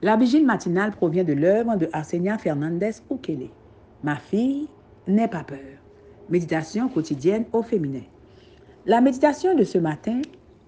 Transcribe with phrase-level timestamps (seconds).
[0.00, 3.48] La vigile matinale provient de l'œuvre de Arsenia Fernandez Ukele.
[4.04, 4.68] Ma fille,
[5.08, 5.58] n'aie pas peur.
[6.28, 8.04] Méditation quotidienne au féminin.
[8.86, 10.20] La méditation de ce matin,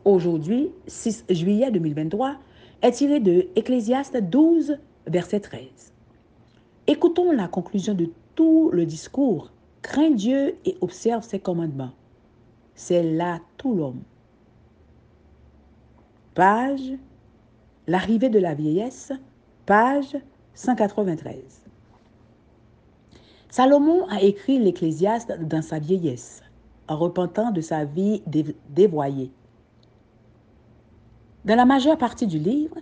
[0.04, 2.38] aujourd'hui, 6 juillet 2023,
[2.82, 5.92] est tirée de Ecclésiaste 12, verset 13.
[6.88, 9.52] Écoutons la conclusion de tout le discours.
[9.82, 11.92] Crains Dieu et observe ses commandements.
[12.74, 14.02] C'est là tout l'homme.
[16.34, 16.94] Page
[17.90, 19.10] L'arrivée de la vieillesse,
[19.66, 20.16] page
[20.54, 21.64] 193.
[23.48, 26.40] Salomon a écrit l'Ecclésiaste dans sa vieillesse,
[26.86, 28.22] en repentant de sa vie
[28.68, 29.32] dévoyée.
[31.44, 32.76] Dans la majeure partie du livre,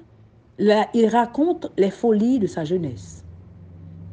[0.58, 3.24] il raconte les folies de sa jeunesse.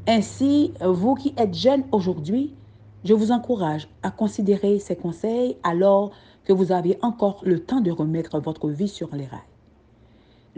[0.08, 2.56] Ainsi, vous qui êtes jeunes aujourd'hui,
[3.04, 6.12] je vous encourage à considérer ces conseils alors
[6.46, 9.55] que vous avez encore le temps de remettre votre vie sur les rails.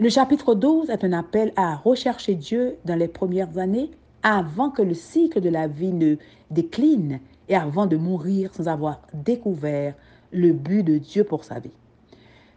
[0.00, 3.90] Le chapitre 12 est un appel à rechercher Dieu dans les premières années
[4.22, 6.14] avant que le cycle de la vie ne
[6.52, 9.96] décline et avant de mourir sans avoir découvert
[10.30, 11.72] le but de Dieu pour sa vie.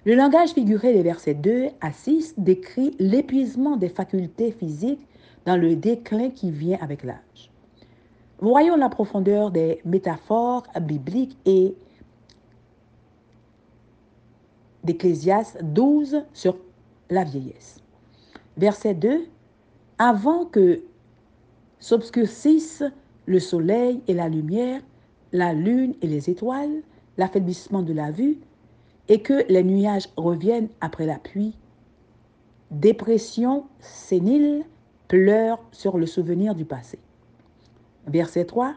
[0.06, 5.08] Le langage figuré des versets 2 à 6 décrit l'épuisement des facultés physiques
[5.48, 7.50] dans le déclin qui vient avec l'âge.
[8.38, 11.74] Voyons la profondeur des métaphores bibliques et
[14.84, 16.56] d'Ecclésias 12 sur
[17.12, 17.80] la vieillesse.
[18.58, 19.28] Verset 2.
[20.00, 20.81] Avant que
[21.80, 22.84] s'obscurcissent
[23.28, 24.81] le soleil et la lumière,
[25.31, 26.81] la lune et les étoiles,
[27.18, 28.40] l'affaiblissement de la vue,
[29.09, 31.56] et que les nuages reviennent après la pluie,
[32.72, 34.64] dépression sénile
[35.08, 36.98] pleure sur le souvenir du passé.
[38.08, 38.73] Verset 3.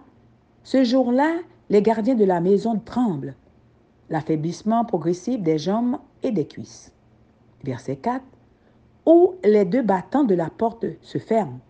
[0.65, 1.37] Ce jour-là,
[1.71, 3.37] les gardiens de la maison tremblent,
[4.11, 6.94] l'affaiblissement progressif des jambes et des cuisses
[7.63, 8.25] verset 4,
[9.07, 11.61] où les deux battants de la porte se ferment.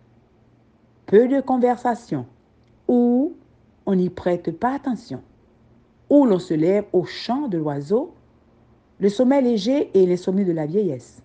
[1.05, 2.25] Peu de conversation,
[2.87, 3.33] où
[3.85, 5.21] on n'y prête pas attention,
[6.09, 8.13] où l'on se lève au chant de l'oiseau,
[8.99, 11.21] le sommeil léger et l'insomnie de la vieillesse,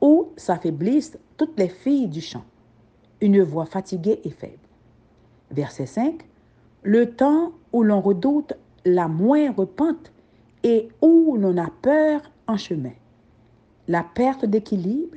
[0.00, 2.44] où s'affaiblissent toutes les filles du chant,
[3.20, 4.58] une voix fatiguée et faible.
[5.50, 6.26] Verset 5,
[6.82, 10.12] le temps où l'on redoute la moindre pente
[10.62, 12.92] et où l'on a peur en chemin
[13.88, 15.16] la perte d'équilibre,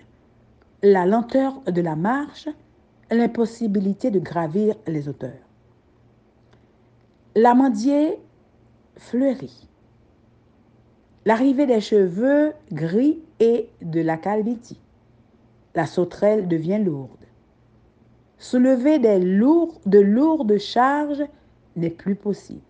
[0.83, 2.49] la lenteur de la marche,
[3.09, 5.31] l'impossibilité de gravir les hauteurs.
[7.35, 8.19] L'amandier
[8.97, 9.67] fleurit.
[11.25, 14.79] L'arrivée des cheveux gris et de la calvitie.
[15.75, 17.11] La sauterelle devient lourde.
[18.37, 21.23] Soulever des de lourdes charges
[21.75, 22.61] n'est plus possible.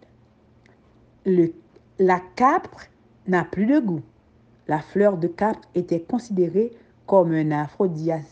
[1.25, 1.53] Le,
[1.99, 2.87] la capre
[3.27, 4.01] n'a plus de goût
[4.67, 6.71] la fleur de cap était considérée
[7.05, 8.25] comme un aphrodisiaque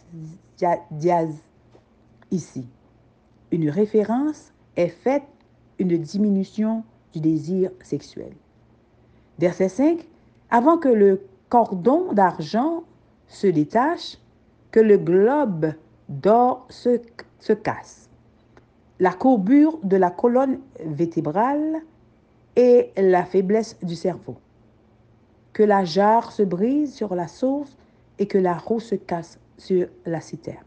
[2.32, 2.68] ici.
[3.52, 5.24] Une référence est faite
[5.80, 8.34] une diminution du désir sexuel.
[9.40, 10.08] Verset 5.
[10.50, 12.84] Avant que le cordon d'argent
[13.28, 14.18] se détache,
[14.72, 15.74] que le globe
[16.10, 17.02] d'or se,
[17.40, 18.10] se casse.
[19.00, 21.82] La courbure de la colonne vertébrale
[22.56, 24.38] et la faiblesse du cerveau
[25.56, 27.78] que la jarre se brise sur la source
[28.20, 30.66] et que la roue se casse sur la citerne.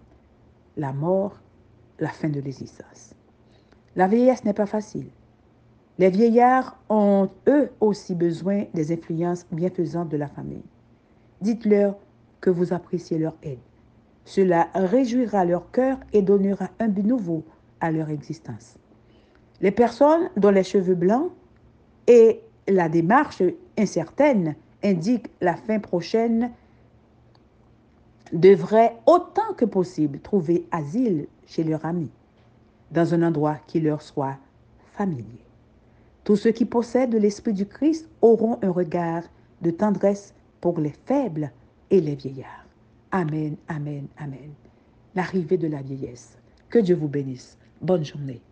[0.79, 1.41] La mort,
[1.99, 3.13] la fin de l'existence.
[3.97, 5.09] La vieillesse n'est pas facile.
[5.99, 10.65] Les vieillards ont eux aussi besoin des influences bienfaisantes de la famille.
[11.43, 11.95] Dites-leur
[12.41, 13.59] que vous appréciez leur aide.
[14.25, 17.45] Cela réjouira leur cœur et donnera un but nouveau
[17.81, 18.79] à leur existence.
[19.61, 21.31] Les personnes dont les cheveux blancs
[22.07, 23.43] et la démarche
[23.77, 26.53] incertaine indique la fin prochaine
[28.33, 32.11] devraient autant que possible trouver asile chez leurs amis,
[32.91, 34.37] dans un endroit qui leur soit
[34.93, 35.45] familier.
[36.25, 39.23] Tous ceux qui possèdent l'Esprit du Christ auront un regard
[39.63, 41.51] de tendresse pour les faibles
[41.91, 42.67] et les vieillards.
[43.11, 44.51] Amen, amen, amen.
[45.15, 46.37] L'arrivée de la vieillesse.
[46.69, 47.57] Que Dieu vous bénisse.
[47.81, 48.43] Bonne journée.